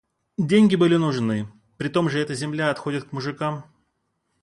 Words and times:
Деньги 0.39 0.75
были 0.75 0.95
нужны; 0.95 1.47
притом 1.77 2.09
же 2.09 2.17
эта 2.19 2.33
земля 2.33 2.71
отходит 2.71 3.03
к 3.03 3.11
мужикам. 3.11 3.65